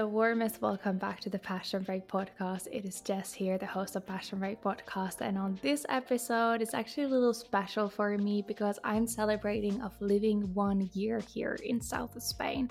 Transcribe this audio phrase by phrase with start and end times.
[0.00, 2.66] the warmest welcome back to the Passion Break podcast.
[2.72, 6.72] It is Jess here, the host of Passion Break podcast, and on this episode, it's
[6.72, 11.82] actually a little special for me because I'm celebrating of living one year here in
[11.82, 12.70] south of Spain.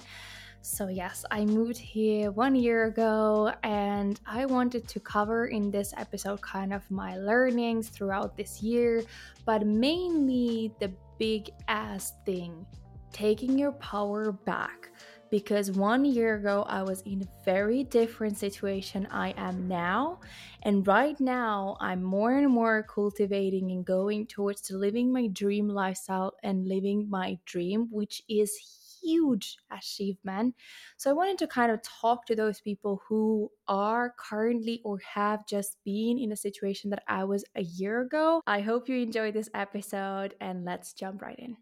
[0.64, 5.94] So yes, I moved here one year ago, and I wanted to cover in this
[5.98, 9.04] episode kind of my learnings throughout this year,
[9.46, 12.66] but mainly the big ass thing,
[13.12, 14.90] taking your power back
[15.30, 20.20] because one year ago I was in a very different situation I am now.
[20.64, 26.34] And right now I'm more and more cultivating and going towards living my dream lifestyle
[26.44, 28.58] and living my dream which is
[29.02, 30.56] huge achievement.
[30.98, 35.46] So I wanted to kind of talk to those people who are currently or have
[35.48, 38.42] just been in a situation that I was a year ago.
[38.46, 41.56] I hope you enjoyed this episode and let's jump right in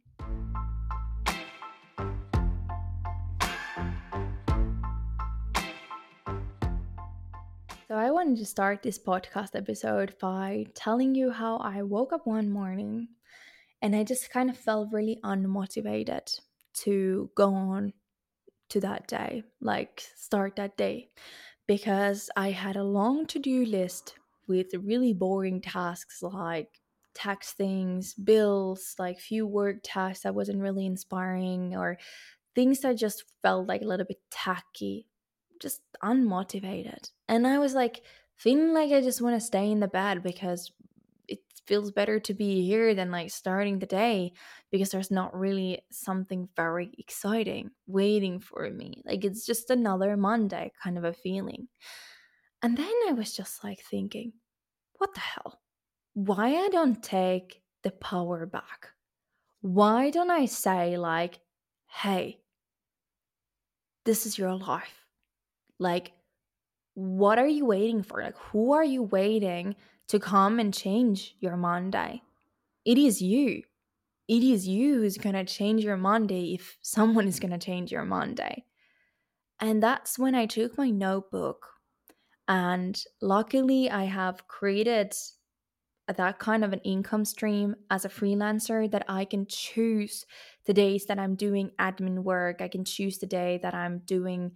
[7.88, 12.28] So, I wanted to start this podcast episode by telling you how I woke up
[12.28, 13.08] one morning
[13.82, 16.38] and I just kind of felt really unmotivated
[16.84, 17.94] to go on
[18.72, 21.12] to that day, like start that day,
[21.66, 24.16] because I had a long to do list
[24.50, 26.82] with really boring tasks like
[27.14, 31.98] tax things, bills, like few work tasks that wasn't really inspiring, or
[32.54, 35.08] things that just felt like a little bit tacky
[35.60, 37.12] just unmotivated.
[37.28, 38.02] And I was like
[38.36, 40.72] feeling like I just want to stay in the bed because
[41.28, 44.34] it feels better to be here than like starting the day
[44.72, 49.02] because there's not really something very exciting waiting for me.
[49.06, 51.68] Like it's just another Monday kind of a feeling.
[52.62, 54.34] And then I was just like thinking,
[54.98, 55.60] what the hell?
[56.14, 58.90] Why I don't take the power back?
[59.62, 61.40] Why don't I say like,
[61.88, 62.40] hey,
[64.06, 65.07] this is your life
[65.80, 66.12] like,
[66.94, 68.22] what are you waiting for?
[68.22, 69.76] Like, who are you waiting
[70.08, 72.22] to come and change your Monday?
[72.86, 73.64] It is you.
[74.28, 77.92] It is you who's going to change your Monday if someone is going to change
[77.92, 78.66] your Monday.
[79.60, 81.68] And that's when I took my notebook.
[82.48, 85.14] And luckily, I have created
[86.08, 90.26] that kind of an income stream as a freelancer that I can choose
[90.66, 92.62] the days that I'm doing admin work.
[92.62, 94.54] I can choose the day that I'm doing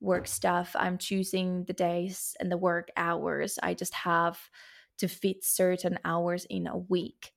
[0.00, 0.74] work stuff.
[0.78, 3.58] I'm choosing the days and the work hours.
[3.62, 4.50] I just have
[4.98, 7.32] to fit certain hours in a week.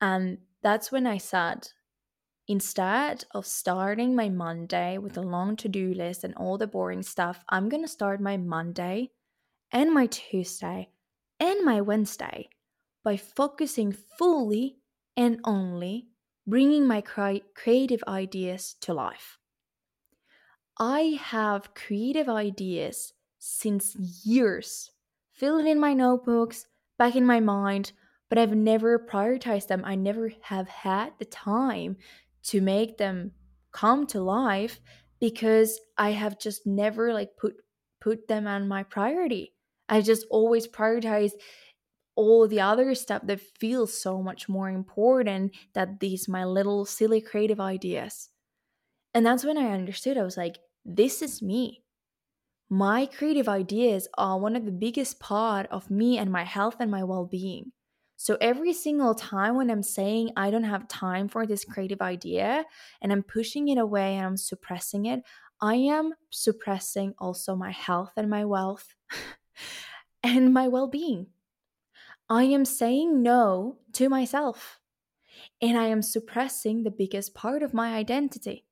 [0.00, 1.68] And that's when I said,
[2.48, 7.02] instead of starting my Monday with a long to do list and all the boring
[7.02, 9.10] stuff, I'm going to start my Monday
[9.72, 10.90] and my Tuesday
[11.40, 12.48] and my Wednesday
[13.04, 14.78] by focusing fully
[15.16, 16.08] and only
[16.46, 19.38] bringing my creative ideas to life.
[20.78, 23.94] I have creative ideas since
[24.24, 24.90] years,
[25.32, 26.66] filled in my notebooks,
[26.98, 27.92] back in my mind,
[28.28, 29.82] but I've never prioritized them.
[29.84, 31.96] I never have had the time
[32.44, 33.32] to make them
[33.72, 34.80] come to life
[35.20, 37.56] because I have just never like put
[38.00, 39.54] put them on my priority.
[39.88, 41.32] I just always prioritize
[42.16, 47.20] all the other stuff that feels so much more important that these my little silly
[47.20, 48.30] creative ideas.
[49.16, 51.82] And that's when I understood I was like this is me.
[52.68, 56.90] My creative ideas are one of the biggest part of me and my health and
[56.90, 57.72] my well-being.
[58.18, 62.66] So every single time when I'm saying I don't have time for this creative idea
[63.00, 65.22] and I'm pushing it away and I'm suppressing it,
[65.62, 68.94] I am suppressing also my health and my wealth
[70.22, 71.28] and my well being.
[72.28, 74.78] I am saying no to myself
[75.62, 78.66] and I am suppressing the biggest part of my identity.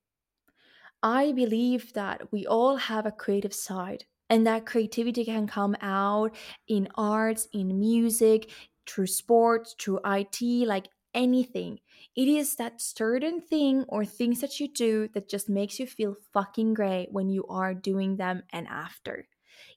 [1.04, 6.34] I believe that we all have a creative side and that creativity can come out
[6.66, 8.50] in arts, in music,
[8.86, 11.80] through sports, through IT, like anything.
[12.16, 16.16] It is that certain thing or things that you do that just makes you feel
[16.32, 19.28] fucking great when you are doing them and after.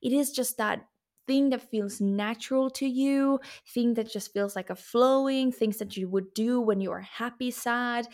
[0.02, 0.88] It is just that
[1.28, 5.98] thing that feels natural to you, thing that just feels like a flowing, things that
[5.98, 8.08] you would do when you are happy, sad,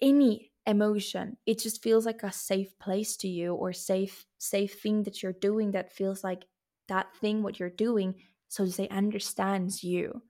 [0.00, 1.38] any emotion.
[1.46, 5.32] It just feels like a safe place to you or safe safe thing that you're
[5.34, 6.46] doing that feels like
[6.88, 10.22] that thing what you're doing so to say understands you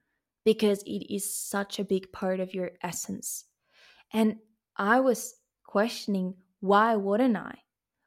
[0.45, 3.47] because it is such a big part of your essence.
[4.13, 4.41] And
[4.77, 7.63] i was questioning why wouldn't i?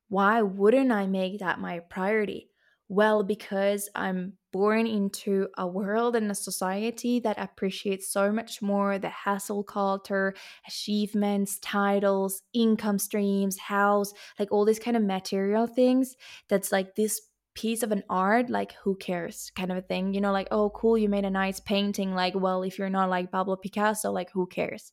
[0.09, 2.50] Why wouldn't i make that my priority
[2.93, 8.99] Well, because I'm born into a world and a society that appreciates so much more
[8.99, 10.33] the hustle culture,
[10.67, 16.17] achievements, titles, income streams, house, like all these kind of material things.
[16.49, 17.21] That's like this
[17.55, 20.13] piece of an art, like who cares kind of a thing.
[20.13, 22.13] You know, like, oh, cool, you made a nice painting.
[22.13, 24.91] Like, well, if you're not like Pablo Picasso, like, who cares?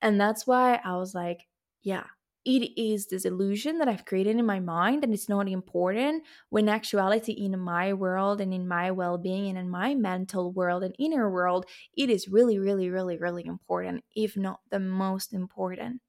[0.00, 1.46] And that's why I was like,
[1.82, 2.04] yeah,
[2.44, 6.68] it is this illusion that I've created in my mind and it's not important when
[6.68, 11.30] actuality in my world and in my well-being and in my mental world and inner
[11.30, 16.00] world it is really really really really important if not the most important.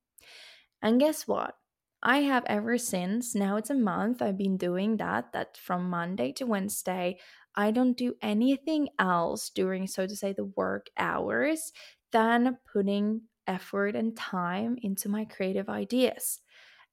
[0.81, 1.55] And guess what?
[2.03, 6.31] I have ever since now it's a month I've been doing that that from Monday
[6.33, 7.17] to Wednesday
[7.55, 11.71] I don't do anything else during so to say the work hours
[12.11, 16.41] than putting effort and time into my creative ideas.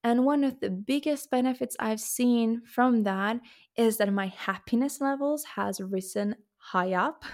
[0.04, 3.38] And one of the biggest benefits I've seen from that
[3.76, 7.24] is that my happiness levels has risen high up.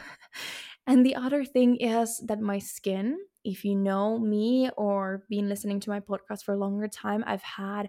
[0.86, 5.80] and the other thing is that my skin, if you know me or been listening
[5.80, 7.88] to my podcast for a longer time, I've had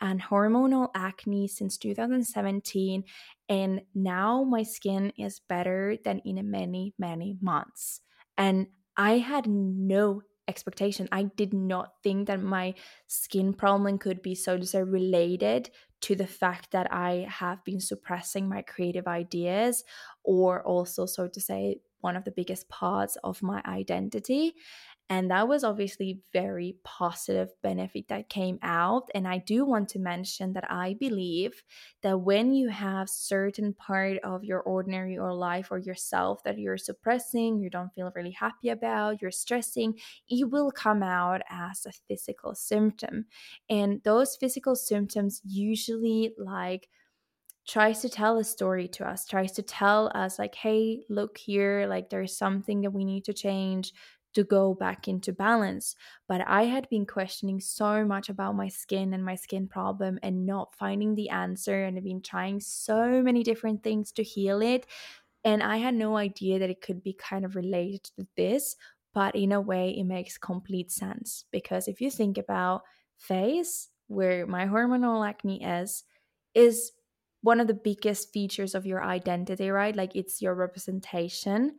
[0.00, 3.02] an hormonal acne since 2017
[3.48, 8.00] and now my skin is better than in many many months.
[8.36, 11.08] And I had no expectation.
[11.12, 12.74] I did not think that my
[13.06, 15.70] skin problem could be so to say related
[16.02, 19.84] to the fact that I have been suppressing my creative ideas
[20.24, 24.54] or also so to say one of the biggest parts of my identity
[25.08, 29.08] and that was obviously very positive benefit that came out.
[29.14, 31.62] And i do want to mention that i believe
[32.02, 36.78] that when you have certain part of your ordinary or life or yourself that you're
[36.78, 39.98] suppressing you don't feel really happy about you're stressing
[40.28, 43.26] it will come out as a physical symptom.
[43.68, 46.88] And those physical symptoms usually like
[47.66, 51.86] tries to tell a story to us tries to tell us like hey look here
[51.88, 53.92] like there's something that we need to change
[54.36, 55.96] to go back into balance.
[56.28, 60.44] But I had been questioning so much about my skin and my skin problem and
[60.44, 61.84] not finding the answer.
[61.84, 64.86] And I've been trying so many different things to heal it.
[65.42, 68.76] And I had no idea that it could be kind of related to this.
[69.14, 71.46] But in a way, it makes complete sense.
[71.50, 72.82] Because if you think about
[73.16, 76.04] face, where my hormonal acne is,
[76.54, 76.92] is
[77.40, 79.96] one of the biggest features of your identity, right?
[79.96, 81.78] Like it's your representation.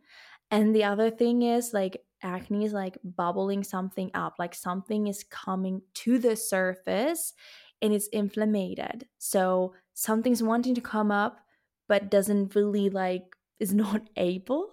[0.50, 5.24] And the other thing is like acne is like bubbling something up, like something is
[5.24, 7.32] coming to the surface
[7.80, 9.04] and it's inflamed.
[9.18, 11.38] So something's wanting to come up
[11.88, 13.24] but doesn't really like
[13.60, 14.70] is not able.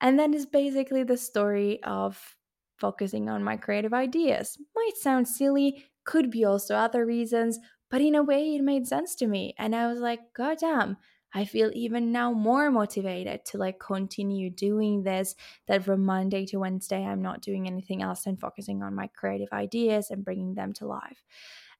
[0.00, 2.36] And then it's basically the story of
[2.78, 4.58] focusing on my creative ideas.
[4.76, 7.58] Might sound silly, could be also other reasons,
[7.90, 9.54] but in a way it made sense to me.
[9.58, 10.96] And I was like, God damn,
[11.34, 15.34] I feel even now more motivated to like continue doing this.
[15.66, 19.52] That from Monday to Wednesday, I'm not doing anything else and focusing on my creative
[19.52, 21.24] ideas and bringing them to life.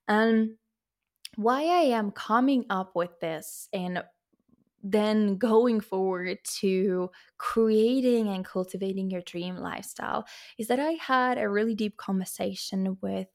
[0.09, 0.57] And
[1.37, 4.03] why I am coming up with this and
[4.83, 10.27] then going forward to creating and cultivating your dream lifestyle
[10.59, 13.29] is that I had a really deep conversation with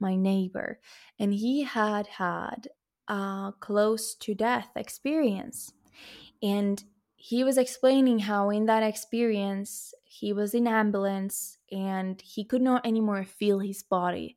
[0.00, 0.80] my neighbor,
[1.18, 2.68] and he had had
[3.08, 5.72] a close to death experience.
[6.42, 6.82] And
[7.16, 12.86] he was explaining how in that experience he was in ambulance and he could not
[12.86, 14.36] anymore feel his body.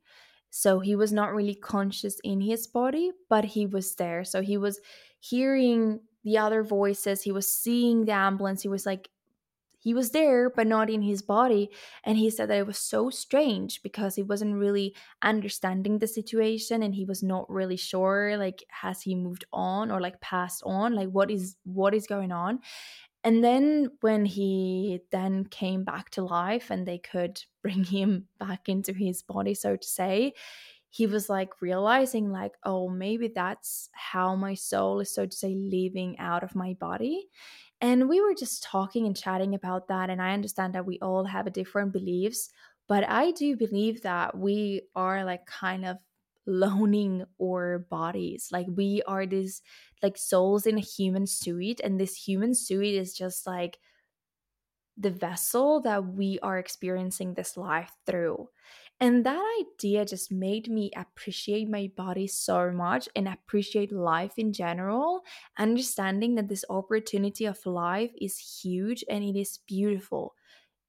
[0.50, 4.24] So he was not really conscious in his body, but he was there.
[4.24, 4.80] So he was
[5.20, 9.08] hearing the other voices, he was seeing the ambulance, he was like
[9.88, 11.70] he was there but not in his body
[12.04, 16.82] and he said that it was so strange because he wasn't really understanding the situation
[16.82, 20.94] and he was not really sure like has he moved on or like passed on?
[20.94, 22.58] Like what is what is going on?
[23.24, 28.68] And then when he then came back to life and they could bring him back
[28.68, 30.34] into his body so to say
[30.90, 35.54] he was like realizing like oh maybe that's how my soul is so to say
[35.54, 37.28] leaving out of my body
[37.80, 40.10] and we were just talking and chatting about that.
[40.10, 42.50] And I understand that we all have different beliefs,
[42.88, 45.98] but I do believe that we are like kind of
[46.46, 48.48] loaning our bodies.
[48.50, 49.62] Like we are these
[50.02, 53.78] like souls in a human suit, and this human suit is just like
[54.96, 58.48] the vessel that we are experiencing this life through.
[59.00, 64.52] And that idea just made me appreciate my body so much and appreciate life in
[64.52, 65.22] general,
[65.56, 70.34] understanding that this opportunity of life is huge and it is beautiful.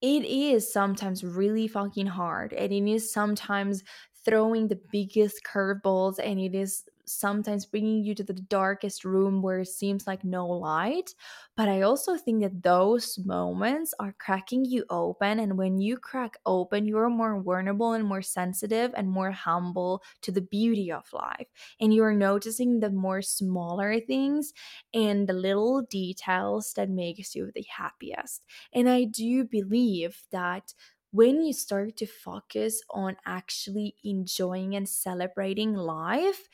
[0.02, 3.84] It is sometimes really fucking hard and it is sometimes
[4.26, 9.60] throwing the biggest curveballs and it is sometimes bringing you to the darkest room where
[9.60, 11.16] it seems like no light.
[11.56, 15.40] But I also think that those moments are cracking you open.
[15.40, 20.32] And when you crack open, you're more vulnerable and more sensitive and more humble to
[20.32, 21.48] the beauty of life.
[21.80, 24.54] And you're noticing the more smaller things
[24.94, 28.46] and the little details that makes you the happiest.
[28.74, 30.74] And I do believe that
[31.12, 36.48] when you start to focus on actually enjoying and celebrating life,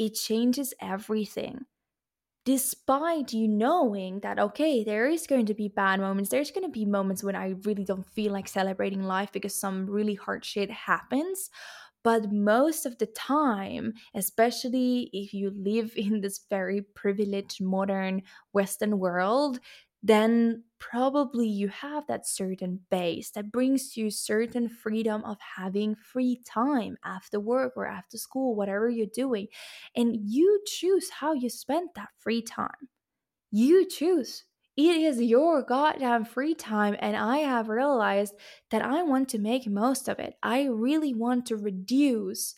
[0.00, 1.66] it changes everything.
[2.46, 6.72] Despite you knowing that, okay, there is going to be bad moments, there's going to
[6.72, 10.70] be moments when I really don't feel like celebrating life because some really hard shit
[10.70, 11.50] happens.
[12.02, 18.98] But most of the time, especially if you live in this very privileged modern Western
[18.98, 19.60] world,
[20.02, 26.42] then probably you have that certain base that brings you certain freedom of having free
[26.44, 29.48] time after work or after school, whatever you're doing.
[29.94, 32.88] And you choose how you spend that free time.
[33.52, 34.44] You choose.
[34.76, 38.34] It is your goddamn free time, and I have realized
[38.70, 40.36] that I want to make most of it.
[40.42, 42.56] I really want to reduce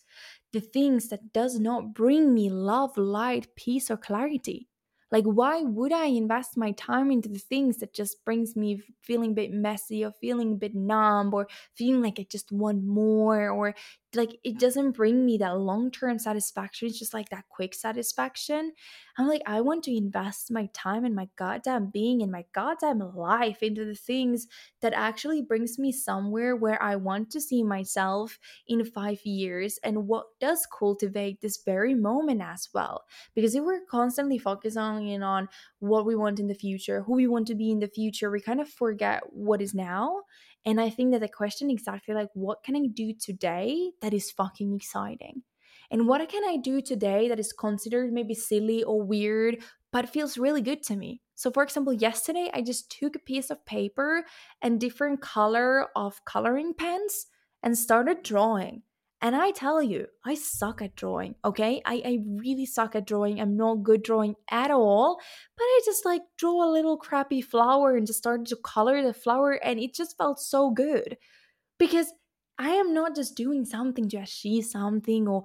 [0.53, 4.69] the things that does not bring me love, light, peace, or clarity.
[5.13, 9.31] Like, why would I invest my time into the things that just brings me feeling
[9.31, 13.49] a bit messy or feeling a bit numb or feeling like I just want more
[13.49, 13.75] or
[14.15, 16.87] like it doesn't bring me that long term satisfaction.
[16.89, 18.73] It's just like that quick satisfaction.
[19.17, 22.99] I'm like, I want to invest my time and my goddamn being and my goddamn
[23.15, 24.47] life into the things
[24.81, 30.07] that actually brings me somewhere where I want to see myself in five years and
[30.07, 33.03] what does cultivate this very moment as well.
[33.35, 35.47] Because if we're constantly focusing in on
[35.79, 38.41] what we want in the future, who we want to be in the future, we
[38.41, 40.21] kind of forget what is now
[40.65, 44.31] and I think that the question exactly like, what can I do today that is
[44.31, 45.43] fucking exciting?
[45.91, 50.37] And what can I do today that is considered maybe silly or weird, but feels
[50.37, 51.21] really good to me?
[51.35, 54.25] So, for example, yesterday I just took a piece of paper
[54.61, 57.27] and different color of coloring pens
[57.61, 58.83] and started drawing.
[59.21, 61.81] And I tell you, I suck at drawing, okay?
[61.85, 63.39] I, I really suck at drawing.
[63.39, 65.17] I'm not good drawing at all.
[65.55, 69.13] But I just like draw a little crappy flower and just started to color the
[69.13, 71.17] flower, and it just felt so good.
[71.79, 72.11] Because
[72.59, 75.43] I am not just doing something to achieve something or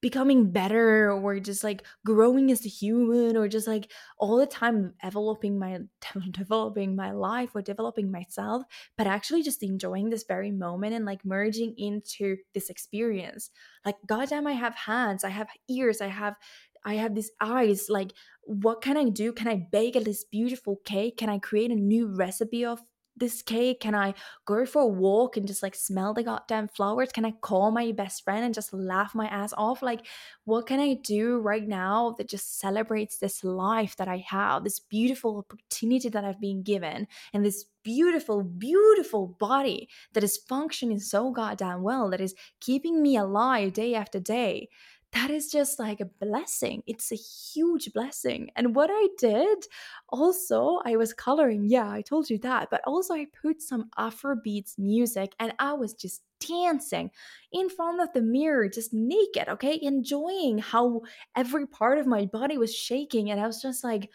[0.00, 4.94] becoming better or just like growing as a human or just like all the time
[5.02, 5.78] developing my
[6.30, 8.62] developing my life or developing myself
[8.96, 13.50] but actually just enjoying this very moment and like merging into this experience
[13.84, 16.36] like goddamn i have hands i have ears i have
[16.84, 17.86] I have these eyes.
[17.88, 19.32] Like, what can I do?
[19.32, 21.16] Can I bake this beautiful cake?
[21.16, 22.80] Can I create a new recipe of
[23.18, 23.80] this cake?
[23.80, 24.14] Can I
[24.46, 27.12] go for a walk and just like smell the goddamn flowers?
[27.12, 29.82] Can I call my best friend and just laugh my ass off?
[29.82, 30.06] Like,
[30.44, 34.80] what can I do right now that just celebrates this life that I have, this
[34.80, 41.30] beautiful opportunity that I've been given, and this beautiful, beautiful body that is functioning so
[41.30, 44.68] goddamn well, that is keeping me alive day after day?
[45.12, 46.82] That is just like a blessing.
[46.86, 48.50] It's a huge blessing.
[48.56, 49.66] And what I did
[50.10, 51.64] also, I was coloring.
[51.66, 52.68] Yeah, I told you that.
[52.70, 57.10] But also, I put some Afrobeats music and I was just dancing
[57.52, 59.78] in front of the mirror, just naked, okay?
[59.80, 61.02] Enjoying how
[61.34, 63.30] every part of my body was shaking.
[63.30, 64.10] And I was just like,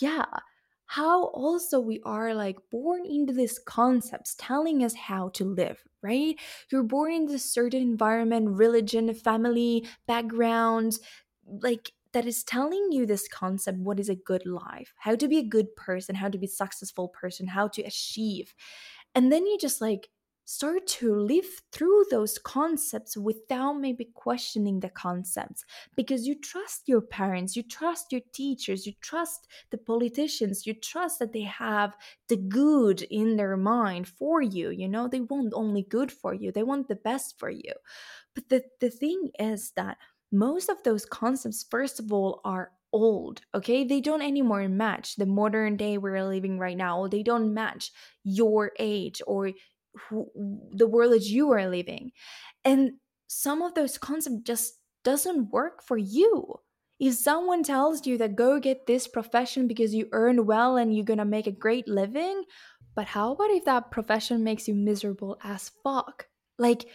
[0.00, 0.26] yeah,
[0.92, 6.38] how also we are like born into these concepts telling us how to live, right?
[6.70, 10.98] You're born into a certain environment, religion, family, background,
[11.46, 15.38] like that is telling you this concept what is a good life, how to be
[15.38, 18.54] a good person, how to be a successful person, how to achieve.
[19.14, 20.10] And then you just like
[20.44, 25.64] start to live through those concepts without maybe questioning the concepts
[25.96, 31.18] because you trust your parents, you trust your teachers, you trust the politicians, you trust
[31.18, 31.94] that they have
[32.28, 34.70] the good in their mind for you.
[34.70, 37.72] You know, they want only good for you, they want the best for you.
[38.34, 39.98] But the, the thing is that
[40.30, 45.24] most of those concepts, first of all, are old okay they don't anymore match the
[45.24, 47.90] modern day we're living right now they don't match
[48.22, 49.50] your age or
[50.08, 50.28] who,
[50.72, 52.12] the world that you are living.
[52.64, 52.92] And
[53.26, 56.54] some of those concepts just doesn't work for you.
[57.00, 61.04] If someone tells you that go get this profession because you earn well and you're
[61.04, 62.44] gonna make a great living
[62.94, 66.26] but how about if that profession makes you miserable as fuck?
[66.58, 66.86] Like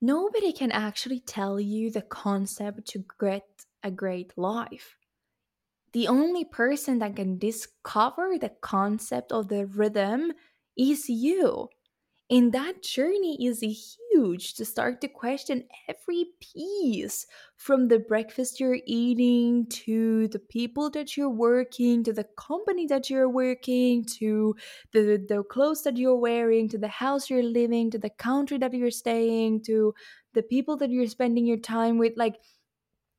[0.00, 3.44] nobody can actually tell you the concept to get
[3.82, 4.96] a great life.
[5.92, 10.32] The only person that can discover the concept of the rhythm
[10.76, 11.68] is you
[12.28, 18.78] and that journey is huge to start to question every piece from the breakfast you're
[18.84, 24.56] eating to the people that you're working to the company that you're working to
[24.92, 28.74] the, the clothes that you're wearing to the house you're living to the country that
[28.74, 29.94] you're staying to
[30.34, 32.36] the people that you're spending your time with like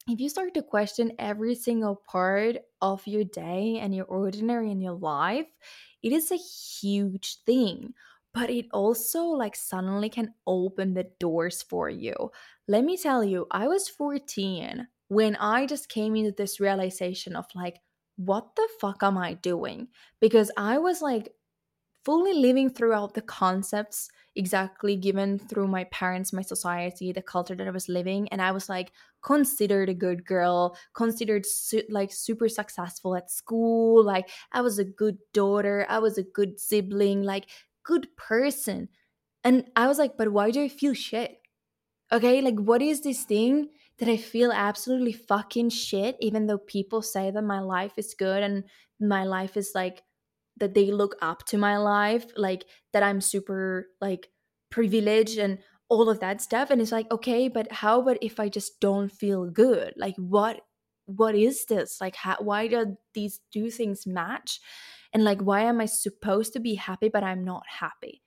[0.08, 4.80] if you start to question every single part of your day and your ordinary in
[4.82, 5.48] your life,
[6.02, 7.94] it is a huge thing.
[8.38, 12.32] But it also like suddenly can open the doors for you.
[12.68, 17.46] Let me tell you, I was 14 when I just came into this realization of
[17.56, 17.80] like,
[18.18, 19.88] what the fuck am I doing?
[20.20, 21.34] Because I was like
[22.06, 27.68] fully living throughout the concepts exactly given through my parents, my society, the culture that
[27.68, 28.30] I was living.
[28.30, 34.04] And I was like considered a good girl, considered su- like super successful at school.
[34.04, 37.50] Like I was a good daughter, I was a good sibling, like
[37.88, 38.90] good person.
[39.44, 41.38] And I was like, but why do I feel shit?
[42.12, 47.02] Okay, like what is this thing that I feel absolutely fucking shit, even though people
[47.02, 48.64] say that my life is good and
[49.00, 50.04] my life is like
[50.60, 54.30] that they look up to my life like that i'm super like
[54.70, 58.50] privileged and all of that stuff and it's like okay but how about if i
[58.50, 60.62] just don't feel good like what
[61.06, 64.60] what is this like how, why do these two things match
[65.18, 68.22] and like why am i supposed to be happy but i'm not happy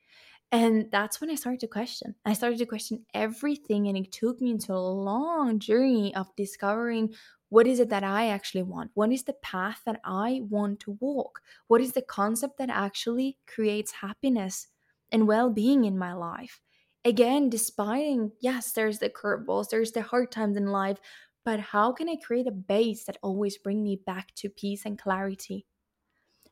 [0.52, 2.16] and that's when I started to question.
[2.24, 7.14] I started to question everything, and it took me into a long journey of discovering
[7.50, 8.90] what is it that I actually want?
[8.94, 11.40] What is the path that I want to walk?
[11.68, 14.68] What is the concept that actually creates happiness
[15.12, 16.60] and well being in my life?
[17.04, 20.98] Again, despite, yes, there's the curveballs, there's the hard times in life,
[21.44, 24.98] but how can I create a base that always bring me back to peace and
[24.98, 25.66] clarity?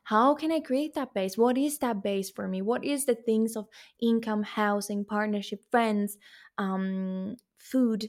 [0.09, 1.37] How can I create that base?
[1.37, 2.63] What is that base for me?
[2.63, 3.67] What is the things of
[4.01, 6.17] income, housing, partnership, friends,
[6.57, 8.07] um, food,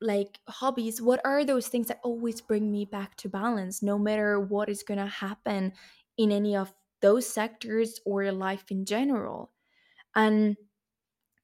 [0.00, 4.40] like hobbies what are those things that always bring me back to balance no matter
[4.40, 5.72] what is going to happen
[6.18, 9.52] in any of those sectors or life in general
[10.16, 10.56] and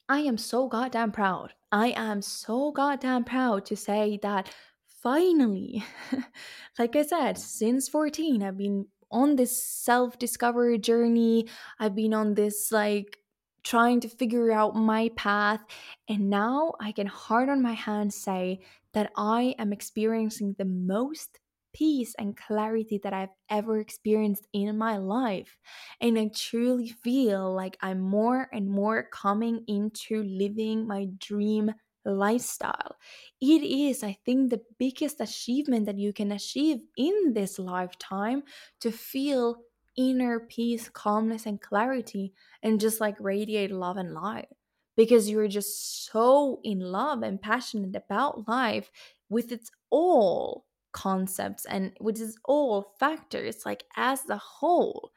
[0.09, 4.53] i am so goddamn proud i am so goddamn proud to say that
[4.88, 5.85] finally
[6.81, 12.35] like i said since 14 i've been on this self discovery journey i've been on
[12.35, 13.18] this like
[13.64, 15.61] trying to figure out my path.
[16.09, 18.61] And now I can hard on my hand say
[18.94, 21.38] that I am experiencing the most
[21.75, 25.59] peace and clarity that I've ever experienced in my life.
[26.01, 31.73] And I truly feel like I'm more and more coming into living my dream
[32.12, 32.97] lifestyle.
[33.40, 38.42] It is, I think, the biggest achievement that you can achieve in this lifetime
[38.81, 39.57] to feel
[39.97, 44.49] inner peace, calmness, and clarity, and just like radiate love and light
[44.97, 48.90] because you're just so in love and passionate about life
[49.29, 55.12] with its all concepts and with its all factors, like as the whole.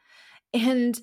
[0.54, 0.99] And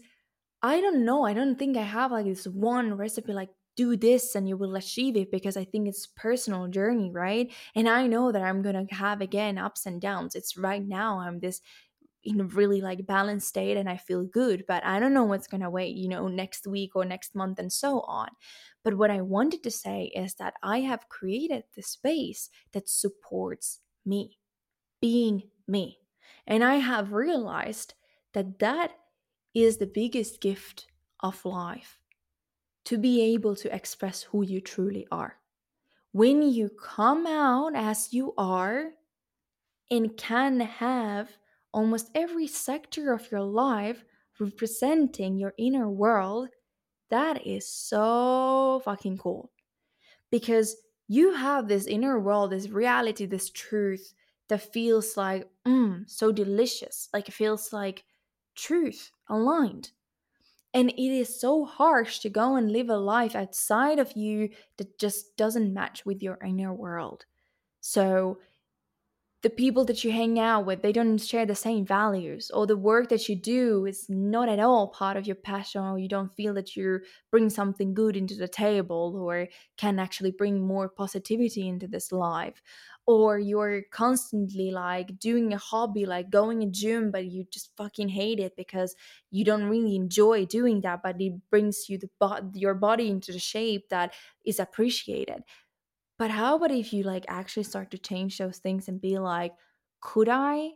[0.62, 4.34] I don't know, I don't think I have like this one recipe like do this
[4.34, 7.52] and you will achieve it because I think it's personal journey, right?
[7.76, 10.34] And I know that I'm gonna have again ups and downs.
[10.34, 11.62] It's right now I'm this
[12.24, 15.46] in a really like balanced state and I feel good, but I don't know what's
[15.48, 18.28] to wait, you know, next week or next month and so on.
[18.84, 23.80] But what I wanted to say is that I have created the space that supports
[24.04, 24.38] me,
[25.00, 26.00] being me.
[26.46, 27.94] And I have realized
[28.34, 28.92] that that
[29.54, 30.88] is the biggest gift
[31.20, 31.97] of life
[32.88, 35.36] to be able to express who you truly are.
[36.12, 38.92] When you come out as you are
[39.90, 41.36] and can have
[41.70, 44.06] almost every sector of your life
[44.40, 46.48] representing your inner world,
[47.10, 49.50] that is so fucking cool.
[50.30, 50.74] Because
[51.08, 54.14] you have this inner world, this reality, this truth
[54.48, 57.10] that feels like, mm, so delicious.
[57.12, 58.04] Like it feels like
[58.54, 59.90] truth aligned.
[60.74, 64.98] And it is so harsh to go and live a life outside of you that
[64.98, 67.24] just doesn't match with your inner world.
[67.80, 68.40] So
[69.42, 72.76] the people that you hang out with they don't share the same values or the
[72.76, 76.34] work that you do is not at all part of your passion or you don't
[76.34, 76.98] feel that you
[77.30, 79.46] bring something good into the table or
[79.76, 82.60] can actually bring more positivity into this life.
[83.06, 88.10] Or you're constantly like doing a hobby like going a gym but you just fucking
[88.10, 88.94] hate it because
[89.30, 93.32] you don't really enjoy doing that but it brings you the bo- your body into
[93.32, 94.12] the shape that
[94.44, 95.42] is appreciated
[96.18, 99.54] but how about if you like actually start to change those things and be like,
[100.00, 100.72] could I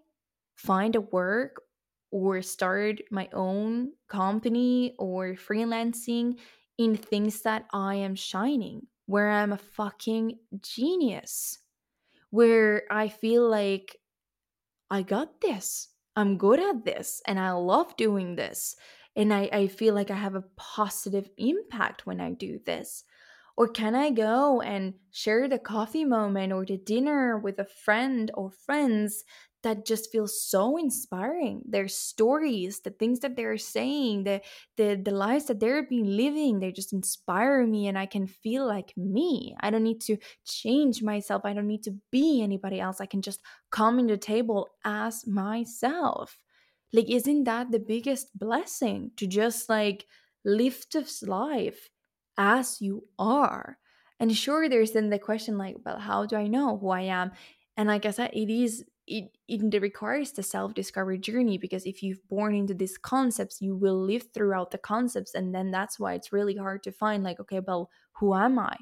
[0.55, 1.62] find a work
[2.11, 6.38] or start my own company or freelancing
[6.78, 11.59] in things that I am shining, where I'm a fucking genius,
[12.31, 13.96] where I feel like
[14.90, 15.88] I got this.
[16.14, 18.76] I'm good at this and I love doing this.
[19.16, 23.05] And I, I feel like I have a positive impact when I do this.
[23.56, 28.30] Or can I go and share the coffee moment or the dinner with a friend
[28.34, 29.24] or friends
[29.62, 31.62] that just feels so inspiring.
[31.64, 34.42] Their stories, the things that they're saying, the
[34.76, 38.66] the the lives that they're being living, they just inspire me and I can feel
[38.66, 39.54] like me.
[39.60, 41.42] I don't need to change myself.
[41.44, 43.00] I don't need to be anybody else.
[43.00, 46.38] I can just come in the table as myself.
[46.92, 50.06] Like isn't that the biggest blessing to just like
[50.44, 51.88] live this life
[52.38, 53.79] as you are?
[54.21, 57.33] And sure, there's then the question like, well, how do I know who I am?
[57.77, 62.27] And like I said, it is it, it requires the self-discovery journey because if you've
[62.29, 66.33] born into these concepts you will live throughout the concepts and then that's why it's
[66.33, 68.77] really hard to find like okay well who am i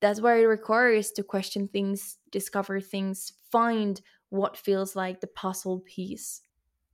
[0.00, 5.80] that's why it requires to question things discover things find what feels like the puzzle
[5.80, 6.40] piece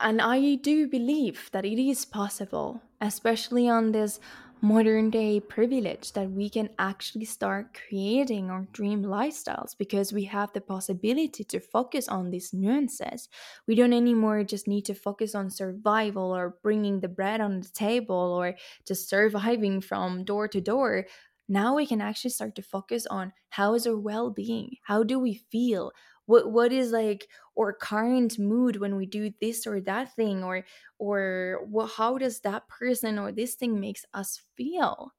[0.00, 4.20] and i do believe that it is possible especially on this
[4.62, 10.52] modern day privilege that we can actually start creating our dream lifestyles because we have
[10.52, 13.28] the possibility to focus on these nuances.
[13.66, 17.68] We don't anymore just need to focus on survival or bringing the bread on the
[17.70, 18.54] table or
[18.86, 21.06] just surviving from door to door.
[21.48, 24.76] Now we can actually start to focus on how is our well-being?
[24.84, 25.92] How do we feel?
[26.30, 30.64] What what is like our current mood when we do this or that thing or
[30.98, 35.12] or what how does that person or this thing makes us feel?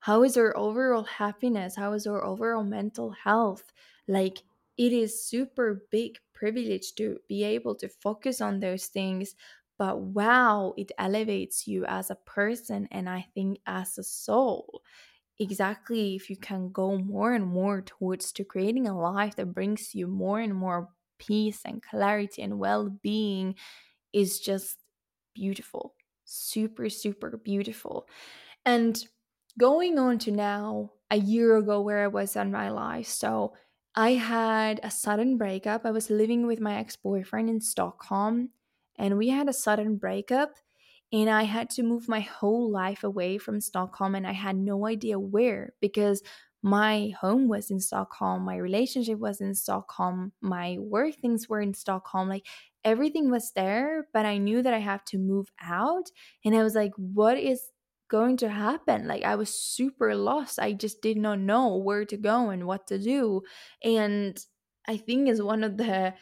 [0.00, 1.76] How is our overall happiness?
[1.76, 3.72] How is our overall mental health?
[4.06, 4.38] Like
[4.76, 9.34] it is super big privilege to be able to focus on those things
[9.78, 14.82] but wow it elevates you as a person and i think as a soul
[15.38, 19.94] exactly if you can go more and more towards to creating a life that brings
[19.94, 23.54] you more and more peace and clarity and well-being
[24.12, 24.78] is just
[25.34, 25.94] beautiful
[26.24, 28.08] super super beautiful.
[28.64, 29.02] And
[29.58, 33.54] going on to now a year ago where i was in my life so
[33.94, 35.84] i had a sudden breakup.
[35.86, 38.50] I was living with my ex-boyfriend in stockholm
[38.98, 40.54] and we had a sudden breakup
[41.14, 44.86] and I had to move my whole life away from Stockholm and I had no
[44.86, 46.22] idea where because
[46.62, 51.74] my home was in Stockholm, my relationship was in Stockholm, my work things were in
[51.74, 52.28] Stockholm.
[52.28, 52.46] Like
[52.84, 56.10] everything was there, but I knew that I have to move out.
[56.44, 57.70] And I was like, what is
[58.08, 59.06] going to happen?
[59.06, 60.58] Like I was super lost.
[60.58, 63.42] I just did not know where to go and what to do.
[63.84, 64.38] And
[64.88, 66.14] I think is one of the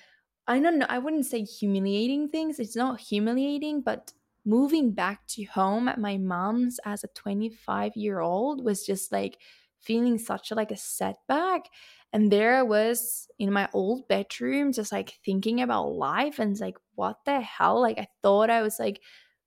[0.48, 2.58] I don't know, I wouldn't say humiliating things.
[2.58, 4.12] It's not humiliating, but
[4.44, 9.40] moving back to home at my mom's as a 25 year old was just like
[9.80, 11.68] feeling such a, like a setback.
[12.12, 16.76] And there i was in my old bedroom just like thinking about life and like
[16.94, 17.80] what the hell?
[17.80, 19.02] Like i thought i was like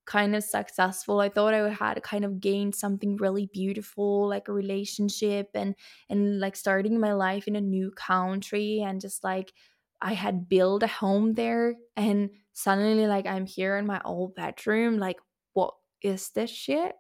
[0.06, 1.20] kind of successful.
[1.20, 5.76] I thought i had kind of gained something really beautiful like a relationship and
[6.10, 9.54] and like starting my life in a new country and just like
[10.02, 14.98] I had built a home there and suddenly like I'm here in my old bedroom
[14.98, 15.18] like
[15.54, 16.96] what is this shit?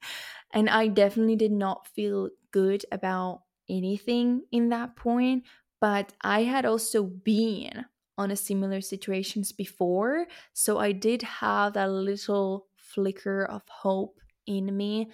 [0.52, 5.44] and I definitely did not feel good about anything in that point,
[5.80, 7.84] but I had also been
[8.16, 14.76] on a similar situations before, so I did have that little flicker of hope in
[14.76, 15.10] me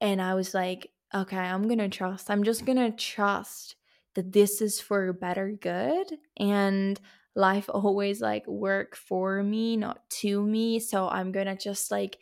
[0.00, 2.30] and I was like, okay, I'm going to trust.
[2.30, 3.76] I'm just going to trust
[4.14, 7.00] that this is for better good and
[7.34, 12.18] life always like work for me not to me so i'm gonna just like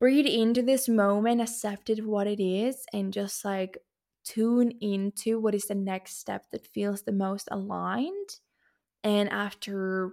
[0.00, 3.78] breathe into this moment accept it what it is and just like
[4.24, 8.40] tune into what is the next step that feels the most aligned
[9.04, 10.12] and after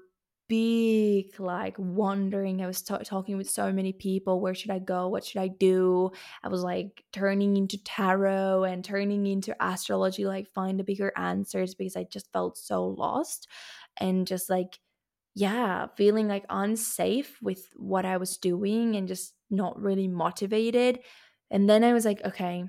[0.51, 5.07] big like wondering i was t- talking with so many people where should i go?
[5.07, 6.11] What should i do?
[6.43, 11.73] I was like turning into tarot and turning into astrology like find the bigger answers
[11.73, 13.47] because i just felt so lost
[13.95, 14.79] and just like
[15.35, 20.99] yeah feeling like unsafe with what i was doing and just not really motivated.
[21.49, 22.65] And then i was like okay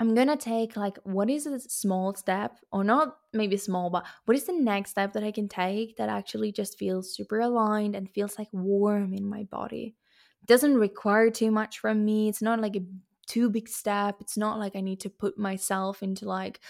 [0.00, 4.36] I'm gonna take like what is a small step, or not maybe small, but what
[4.36, 8.10] is the next step that I can take that actually just feels super aligned and
[8.10, 9.96] feels like warm in my body?
[10.42, 12.28] It doesn't require too much from me.
[12.28, 12.84] It's not like a
[13.26, 14.16] too big step.
[14.20, 16.60] It's not like I need to put myself into like,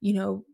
[0.00, 0.44] you know,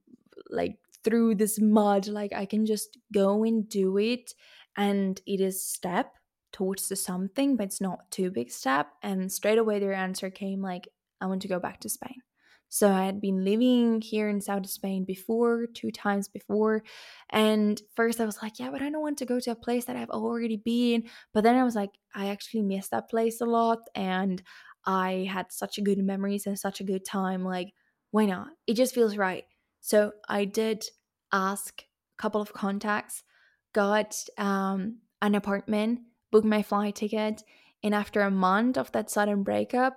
[0.49, 2.07] like through this mud.
[2.07, 4.35] Like I can just go and do it.
[4.77, 6.17] And it is step
[6.53, 8.93] towards the something, but it's not too big step.
[9.03, 10.89] And straight away their answer came like,
[11.21, 12.23] I want to go back to Spain.
[12.73, 16.85] So I had been living here in South Spain before, two times before.
[17.29, 19.87] And first I was like, yeah, but I don't want to go to a place
[19.87, 21.03] that I've already been.
[21.35, 23.81] But then I was like, I actually miss that place a lot.
[23.97, 24.41] And
[24.87, 27.45] I had such a good memories and such a good time.
[27.45, 27.73] Like,
[28.13, 28.51] why not?
[28.69, 29.45] It just feels right.
[29.81, 30.85] So I did
[31.33, 33.25] ask a couple of contacts,
[33.73, 37.43] got um, an apartment, booked my flight ticket,
[37.83, 39.97] and after a month of that sudden breakup,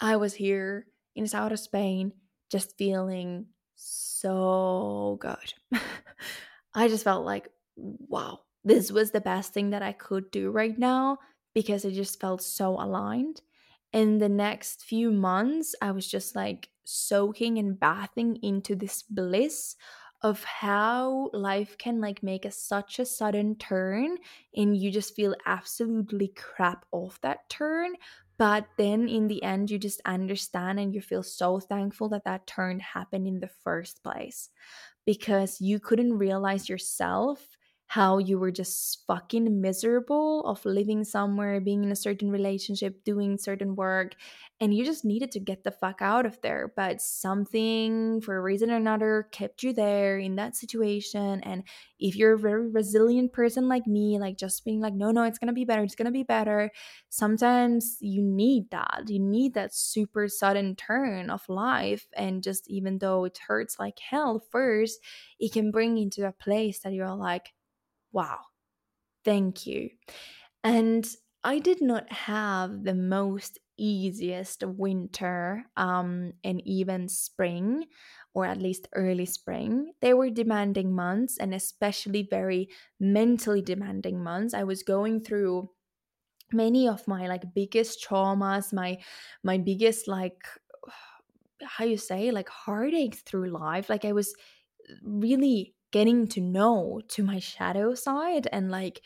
[0.00, 2.12] I was here in south of Spain
[2.50, 5.54] just feeling so good.
[6.74, 10.78] I just felt like, wow, this was the best thing that I could do right
[10.78, 11.18] now
[11.54, 13.42] because I just felt so aligned.
[13.92, 19.76] In the next few months, I was just like soaking and bathing into this bliss
[20.22, 24.18] of how life can like make a, such a sudden turn
[24.54, 27.94] and you just feel absolutely crap off that turn
[28.40, 32.46] but then in the end you just understand and you feel so thankful that that
[32.46, 34.48] turn happened in the first place
[35.04, 37.58] because you couldn't realize yourself
[37.90, 43.36] how you were just fucking miserable of living somewhere, being in a certain relationship, doing
[43.36, 44.14] certain work,
[44.60, 46.72] and you just needed to get the fuck out of there.
[46.76, 51.40] But something, for a reason or another, kept you there in that situation.
[51.42, 51.64] And
[51.98, 55.40] if you're a very resilient person like me, like just being like, no, no, it's
[55.40, 56.70] gonna be better, it's gonna be better,
[57.08, 59.04] sometimes you need that.
[59.08, 62.06] You need that super sudden turn of life.
[62.14, 65.00] And just even though it hurts like hell first,
[65.38, 67.52] it can bring you into a place that you're like,
[68.12, 68.38] wow,
[69.24, 69.90] thank you.
[70.64, 71.08] And
[71.44, 77.86] I did not have the most easiest winter um, and even spring,
[78.34, 79.92] or at least early spring.
[80.00, 82.70] They were demanding months and especially very
[83.00, 84.54] mentally demanding months.
[84.54, 85.70] I was going through
[86.52, 88.98] many of my like biggest traumas, my
[89.42, 90.42] my biggest like
[91.62, 93.88] how you say like heartaches through life.
[93.90, 94.34] Like I was
[95.02, 99.02] really getting to know to my shadow side and like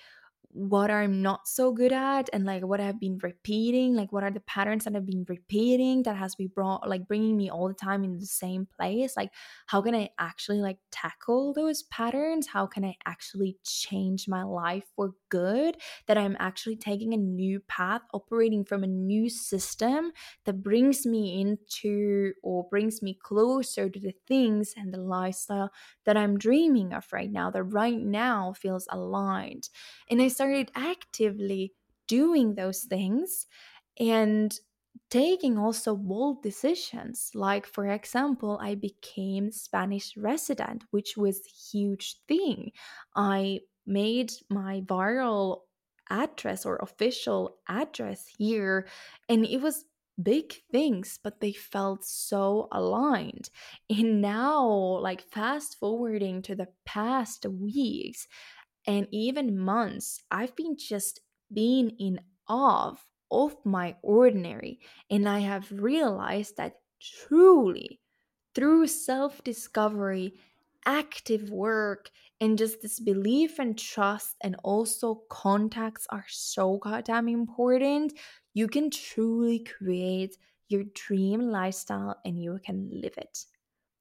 [0.55, 4.31] what I'm not so good at and like what I've been repeating, like what are
[4.31, 7.75] the patterns that I've been repeating that has been brought like bringing me all the
[7.75, 9.17] time in the same place.
[9.17, 9.33] Like
[9.67, 12.47] how can I actually like tackle those patterns?
[12.47, 15.77] How can I actually change my life for good?
[16.07, 20.13] That I'm actually taking a new path, operating from a new system
[20.45, 25.73] that brings me into or brings me closer to the things and the lifestyle
[26.05, 29.69] that I'm dreaming of right now, that right now feels aligned.
[30.09, 30.44] And I started
[30.75, 31.75] actively
[32.07, 33.47] doing those things
[33.99, 34.59] and
[35.11, 37.31] taking also bold decisions.
[37.35, 42.73] Like for example i became spanish resident which was a huge thing.
[43.15, 45.63] I made my viral
[46.11, 48.87] address or official address here
[49.29, 49.87] and it was
[50.23, 53.51] big things but they felt so aligned.
[53.91, 54.65] And now
[55.01, 58.27] like fast forwarding to the past weeks
[58.87, 61.21] and even months, I've been just
[61.53, 62.97] being in awe
[63.31, 64.81] of my ordinary.
[65.11, 68.01] And I have realized that truly
[68.55, 70.41] through self discovery,
[70.87, 78.13] active work, and just this belief and trust, and also contacts are so goddamn important.
[78.55, 80.37] You can truly create
[80.69, 83.45] your dream lifestyle and you can live it.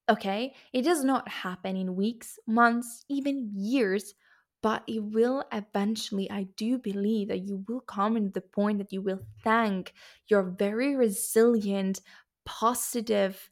[0.10, 0.56] Okay?
[0.74, 4.14] It does not happen in weeks, months, even years
[4.64, 8.92] but it will eventually i do believe that you will come to the point that
[8.92, 9.94] you will thank
[10.28, 12.02] your very resilient
[12.46, 13.50] positive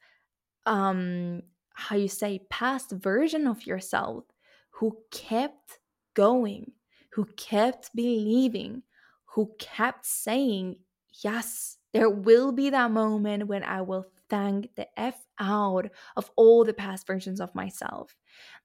[0.66, 1.42] um
[1.74, 4.24] how you say past version of yourself
[4.72, 5.78] who kept
[6.16, 6.72] going
[7.14, 8.82] who kept believing
[9.26, 10.76] who kept saying
[11.24, 16.64] yes there will be that moment when i will thank the f out of all
[16.64, 18.16] the past versions of myself.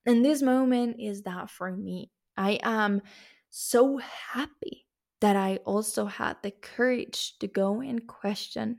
[0.06, 3.02] And this moment is that for me I am
[3.50, 4.86] so happy
[5.20, 8.78] that I also had the courage to go and question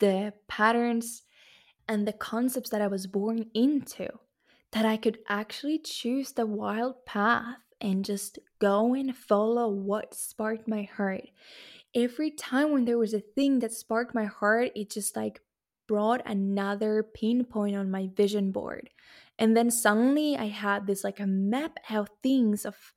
[0.00, 1.22] the patterns
[1.86, 4.08] and the concepts that I was born into,
[4.72, 10.68] that I could actually choose the wild path and just go and follow what sparked
[10.68, 11.28] my heart.
[11.94, 15.40] Every time when there was a thing that sparked my heart, it just like
[15.88, 18.90] brought another pinpoint on my vision board.
[19.40, 22.94] And then suddenly I had this like a map out things of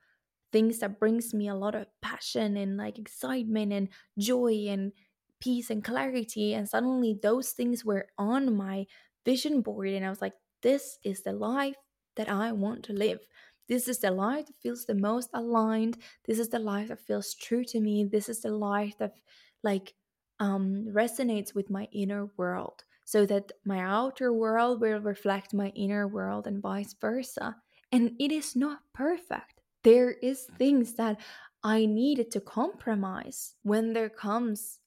[0.52, 4.94] things that brings me a lot of passion and like excitement and joy and
[5.40, 6.54] peace and clarity.
[6.54, 8.86] And suddenly those things were on my
[9.26, 9.90] vision board.
[9.90, 11.76] And I was like, this is the life
[12.16, 13.20] that I want to live.
[13.68, 15.98] This is the life that feels the most aligned.
[16.26, 18.04] This is the life that feels true to me.
[18.06, 19.16] This is the life that
[19.64, 19.96] like
[20.40, 22.84] um resonates with my inner world.
[23.06, 27.56] So that my outer world will reflect my inner world and vice versa.
[27.92, 29.62] And it is not perfect.
[29.84, 31.20] There is things that
[31.64, 34.80] I needed to compromise when there comes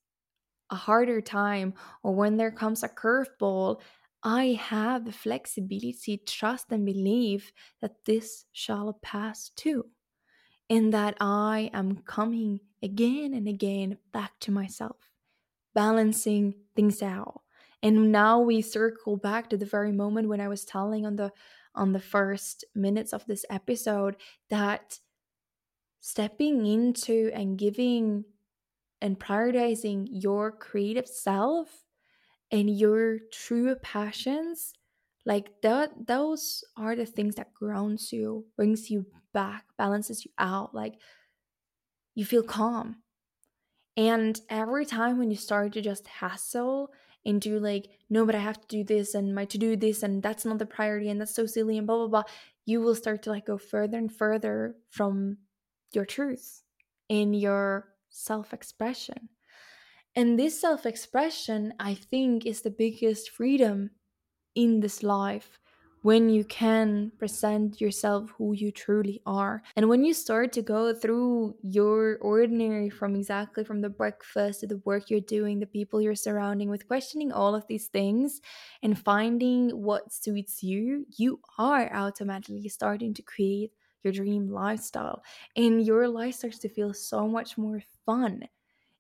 [0.71, 3.81] a harder time or when there comes a curveball.
[4.23, 9.87] I have the flexibility, trust, and believe that this shall pass too.
[10.69, 14.97] And that I am coming again and again back to myself,
[15.75, 17.43] balancing things out.
[17.87, 21.31] And now we circle back to the very moment when I was telling on the
[21.73, 24.17] on the first minutes of this episode
[24.51, 24.99] that
[26.01, 28.25] stepping into and giving
[29.01, 31.85] and prioritizing your creative self
[32.51, 34.73] and your true passions
[35.25, 40.75] like that those are the things that grounds you brings you back balances you out
[40.75, 40.95] like
[42.17, 42.97] you feel calm.
[43.97, 46.91] And every time when you start to just hassle
[47.35, 50.23] do like no but i have to do this and my to do this and
[50.23, 52.23] that's not the priority and that's so silly and blah blah blah
[52.65, 55.37] you will start to like go further and further from
[55.93, 56.63] your truth
[57.09, 59.29] in your self-expression.
[60.15, 63.91] And this self-expression i think is the biggest freedom
[64.55, 65.59] in this life
[66.07, 69.61] when you can present yourself who you truly are.
[69.75, 74.69] And when you start to go through your ordinary from exactly from the breakfast to
[74.69, 78.41] the work you're doing the people you're surrounding with questioning all of these things
[78.85, 83.73] and finding what suits you you are automatically starting to create
[84.05, 85.25] your dream lifestyle.
[85.57, 88.45] And your life starts to feel so much more fun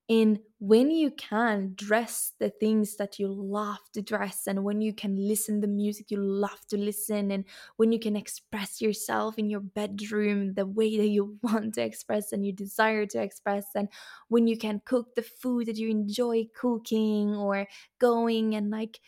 [0.08, 4.92] in when you can dress the things that you love to dress and when you
[4.92, 7.44] can listen the music you love to listen and
[7.76, 12.32] when you can express yourself in your bedroom the way that you want to express
[12.32, 13.88] and you desire to express and
[14.28, 17.66] when you can cook the food that you enjoy cooking or
[17.98, 19.00] going and like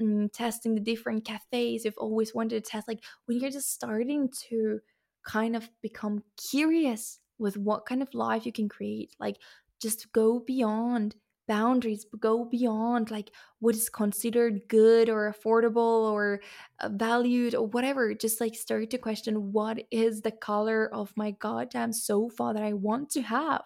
[0.00, 4.30] mm, testing the different cafes you've always wanted to test like when you're just starting
[4.48, 4.80] to
[5.22, 9.36] kind of become curious with what kind of life you can create like
[9.80, 16.40] just go beyond boundaries go beyond like what is considered good or affordable or
[16.80, 18.14] uh, valued or whatever.
[18.14, 22.72] Just like start to question what is the color of my goddamn sofa that i
[22.72, 23.64] want to have?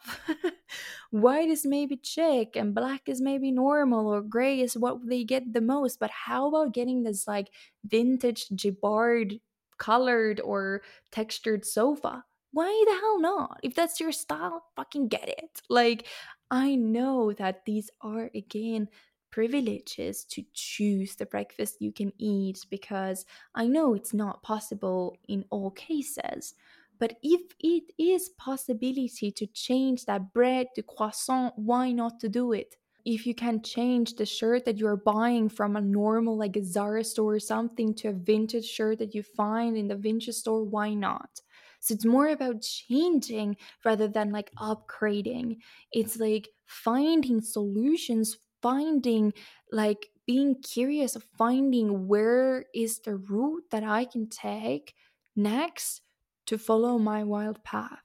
[1.11, 5.53] White is maybe chic and black is maybe normal or gray is what they get
[5.53, 7.51] the most but how about getting this like
[7.85, 9.41] vintage jacquard
[9.79, 13.61] colored or textured sofa why the hell not?
[13.63, 15.63] If that's your style, fucking get it.
[15.69, 16.07] Like,
[16.51, 18.89] I know that these are, again,
[19.31, 25.45] privileges to choose the breakfast you can eat because I know it's not possible in
[25.51, 26.55] all cases.
[26.99, 32.53] But if it is possibility to change that bread to croissant, why not to do
[32.53, 32.77] it?
[33.05, 37.03] If you can change the shirt that you're buying from a normal like a Zara
[37.03, 40.93] store or something to a vintage shirt that you find in the vintage store, why
[40.93, 41.41] not?
[41.81, 44.77] So it's more about changing rather than like mm.
[44.77, 45.57] upgrading.
[45.93, 49.33] It's like finding solutions, finding
[49.73, 54.95] like being curious of finding where is the route that I can take
[55.35, 56.03] next
[56.47, 58.03] to follow my wild path.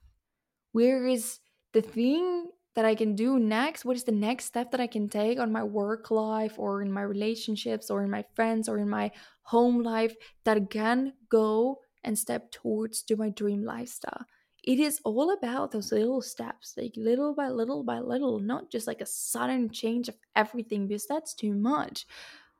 [0.72, 1.38] Where is
[1.72, 3.84] the thing that I can do next?
[3.84, 6.92] What is the next step that I can take on my work life or in
[6.92, 9.10] my relationships or in my friends or in my
[9.42, 14.24] home life that can go and step towards to my dream lifestyle.
[14.64, 18.86] It is all about those little steps, like little by little by little, not just
[18.86, 22.06] like a sudden change of everything because that's too much.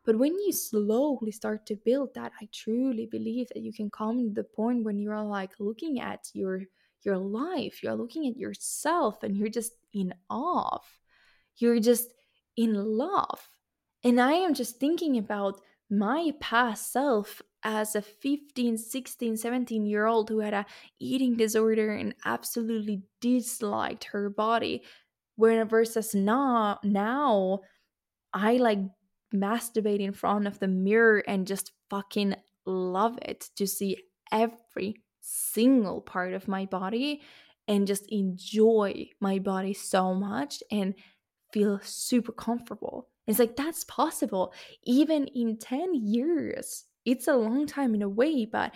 [0.04, 4.28] But when you slowly start to build that, I truly believe that you can come
[4.28, 6.62] to the point when you're like looking at your
[7.02, 10.78] your life, you're looking at yourself and you're just in awe.
[11.56, 12.09] You're just
[12.56, 13.48] in love.
[14.04, 20.07] And I am just thinking about my past self as a 15 16 17 year
[20.07, 20.64] old who had a
[21.00, 24.85] eating disorder and absolutely disliked her body
[25.35, 27.59] where versus now now
[28.33, 28.79] i like
[29.35, 33.96] masturbate in front of the mirror and just fucking love it to see
[34.31, 37.20] every single part of my body
[37.66, 40.95] and just enjoy my body so much and
[41.53, 43.09] feel super comfortable.
[43.26, 44.53] It's like that's possible.
[44.84, 48.74] Even in 10 years it's a long time in a way, but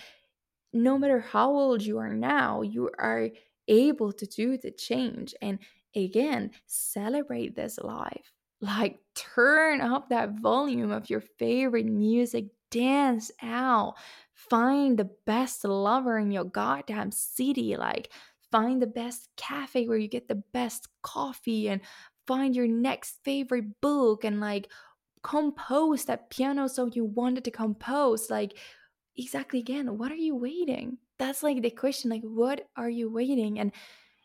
[0.72, 3.30] no matter how old you are now, you are
[3.68, 5.58] able to do the change and
[5.94, 8.32] again celebrate this life.
[8.60, 13.94] Like, turn up that volume of your favorite music, dance out,
[14.34, 17.76] find the best lover in your goddamn city.
[17.76, 18.12] Like,
[18.52, 21.80] find the best cafe where you get the best coffee and
[22.26, 24.70] find your next favorite book and like
[25.22, 28.56] compose that piano song you wanted to compose like
[29.16, 30.98] exactly again what are you waiting?
[31.18, 33.58] That's like the question like what are you waiting?
[33.58, 33.72] And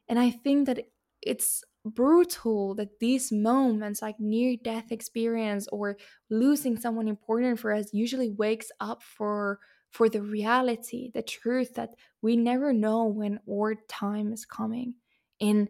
[0.08, 0.86] and i think that
[1.22, 5.98] it's brutal that these moments like near death experience or
[6.30, 9.60] losing someone important for us usually wakes up for
[9.92, 11.92] for the reality the truth that
[12.22, 14.96] we never know when our time is coming.
[15.40, 15.70] And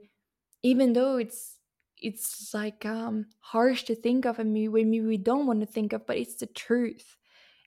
[0.64, 1.60] even though it's
[2.02, 5.94] it's like um harsh to think of and maybe maybe we don't want to think
[5.94, 7.18] of but it's the truth.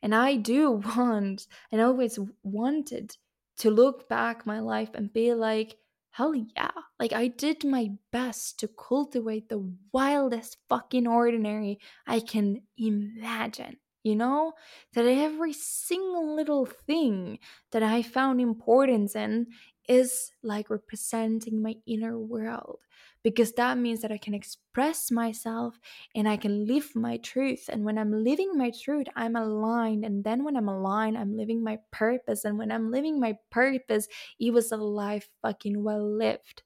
[0.02, 3.16] And i do want and always wanted
[3.58, 5.76] to look back my life and be like
[6.10, 6.70] hell yeah
[7.00, 14.16] like i did my best to cultivate the wildest fucking ordinary i can imagine you
[14.16, 14.52] know?
[14.94, 17.38] That every single little thing
[17.72, 19.48] that i found importance in
[19.88, 22.80] is like representing my inner world
[23.22, 25.80] because that means that I can express myself
[26.14, 27.68] and I can live my truth.
[27.68, 30.04] And when I'm living my truth, I'm aligned.
[30.04, 32.44] And then when I'm aligned, I'm living my purpose.
[32.44, 34.08] And when I'm living my purpose,
[34.38, 36.62] it was a life fucking well lived.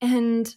[0.00, 0.54] And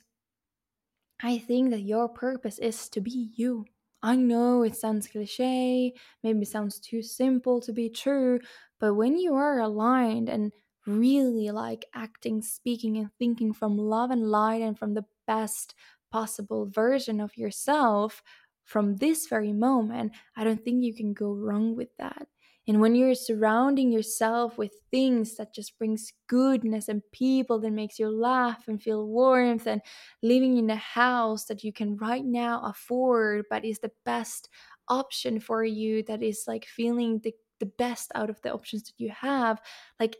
[1.22, 3.66] I think that your purpose is to be you.
[4.04, 5.94] I know it sounds cliche,
[6.24, 8.40] maybe sounds too simple to be true,
[8.80, 10.52] but when you are aligned and
[10.86, 15.76] really like acting, speaking, and thinking from love and light and from the best
[16.12, 18.22] possible version of yourself
[18.64, 22.28] from this very moment, I don't think you can go wrong with that.
[22.68, 27.98] And when you're surrounding yourself with things that just brings goodness and people that makes
[27.98, 29.82] you laugh and feel warmth and
[30.22, 34.48] living in a house that you can right now afford but is the best
[34.88, 38.94] option for you that is like feeling the, the best out of the options that
[38.98, 39.60] you have
[40.00, 40.18] like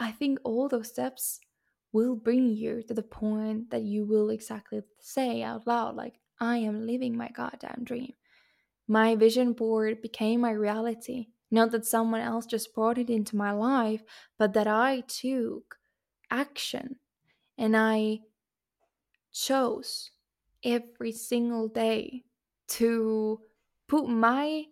[0.00, 1.40] I think all those steps
[1.92, 6.58] will bring you to the point that you will exactly say out loud, like, I
[6.58, 8.14] am living my goddamn dream.
[8.88, 11.28] My vision board became my reality.
[11.50, 14.02] Not that someone else just brought it into my life,
[14.38, 15.78] but that I took
[16.30, 17.00] action
[17.58, 18.20] and I
[19.32, 20.10] chose
[20.64, 22.24] every single day
[22.68, 23.40] to
[23.88, 24.66] put my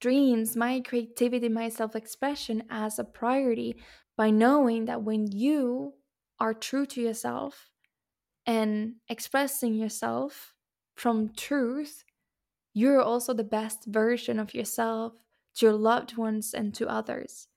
[0.00, 3.82] dreams, my creativity, my self expression as a priority
[4.16, 5.94] by knowing that when you
[6.38, 7.70] are true to yourself
[8.46, 10.54] and expressing yourself
[10.94, 12.04] from truth,
[12.72, 15.14] you're also the best version of yourself
[15.54, 17.48] to your loved ones and to others.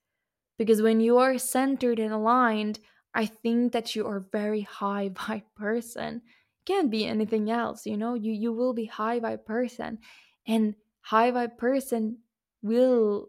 [0.57, 2.79] Because when you are centered and aligned,
[3.13, 6.21] I think that you are very high vibe person.
[6.65, 8.13] Can't be anything else, you know.
[8.13, 9.99] You you will be high vibe person,
[10.45, 12.19] and high vibe person
[12.61, 13.27] will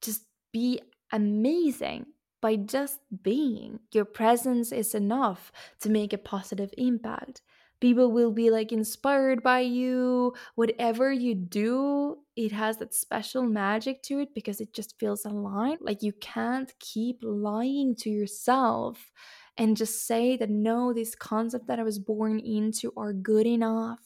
[0.00, 0.22] just
[0.52, 2.06] be amazing
[2.46, 3.80] by just being.
[3.90, 7.42] Your presence is enough to make a positive impact.
[7.80, 10.32] People will be like inspired by you.
[10.54, 15.78] Whatever you do, it has that special magic to it because it just feels aligned.
[15.80, 19.10] Like you can't keep lying to yourself
[19.58, 23.98] and just say that no, this concept that I was born into are good enough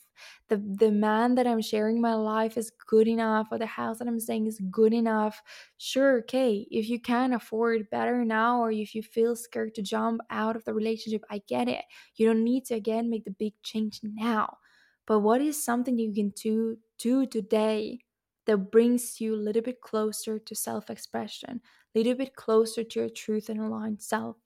[0.49, 4.09] the the man that i'm sharing my life is good enough or the house that
[4.09, 5.43] i'm staying is good enough.
[5.79, 10.21] Sure okay if you can afford better now or if you feel scared to jump
[10.31, 11.85] out of the relationship i get it.
[12.17, 14.59] You don't need to again make the big change now.
[15.07, 18.01] But what is something you can do do today
[18.47, 21.61] that brings you a little bit closer to self-expression
[21.95, 24.37] a little bit closer to your truth and aligned self?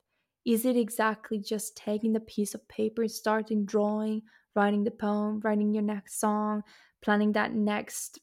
[0.45, 4.21] Is it exactly just taking the piece of paper and starting drawing
[4.55, 6.63] writing the poem, writing your next song,
[7.01, 8.19] planning that next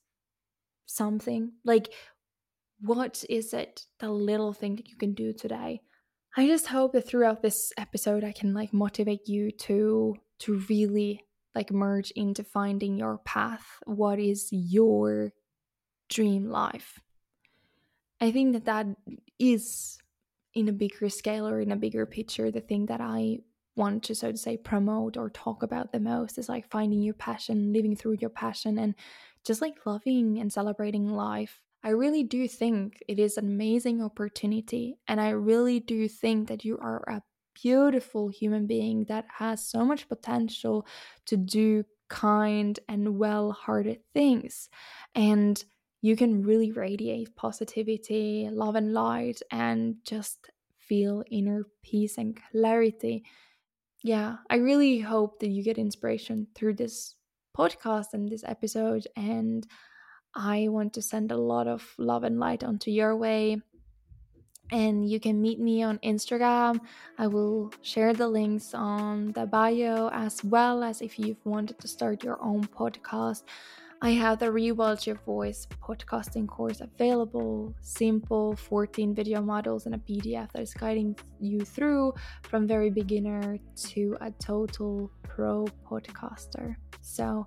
[0.87, 1.53] something.
[1.65, 1.93] Like,
[2.81, 5.81] what is it, the little thing that you can do today?
[6.37, 11.25] I just hope that throughout this episode I can like motivate you to to really
[11.55, 13.67] like merge into finding your path.
[13.85, 15.33] What is your
[16.09, 16.99] dream life?
[18.21, 18.87] I think that that
[19.39, 19.99] is
[20.55, 23.39] in a bigger scale or in a bigger picture the thing that I
[23.77, 27.15] want to so to say promote or talk about the most is like finding your
[27.15, 28.95] passion living through your passion and
[29.45, 31.63] just like loving and celebrating life.
[31.85, 36.65] I really do think it is an amazing opportunity and i really do think that
[36.65, 37.23] you are a
[37.61, 40.87] beautiful human being that has so much potential
[41.27, 44.69] to do kind and well-hearted things
[45.15, 45.65] and
[46.03, 53.25] you can really radiate positivity love and light and just feel inner peace and clarity
[54.03, 57.15] yeah, I really hope that you get inspiration through this
[57.57, 59.07] podcast and this episode.
[59.17, 59.67] And
[60.35, 63.59] I want to send a lot of love and light onto your way.
[64.71, 66.81] And you can meet me on Instagram.
[67.19, 71.89] I will share the links on the bio as well as if you've wanted to
[71.89, 73.43] start your own podcast.
[74.05, 79.99] I have the Rewild Your Voice podcasting course available, simple 14 video models and a
[79.99, 86.75] PDF that is guiding you through from very beginner to a total pro podcaster.
[87.01, 87.47] So,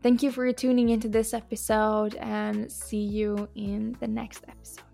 [0.00, 4.87] thank you for tuning into this episode and see you in the next episode.